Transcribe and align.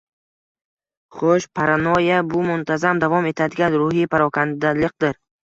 Xo‘-o‘sh, 1.17 1.47
paranoyya— 1.59 2.17
bu 2.31 2.41
muntazam 2.47 3.03
davom 3.05 3.29
etadigan 3.33 3.79
ruhiy 3.83 4.11
parokandaliqdir. 4.15 5.19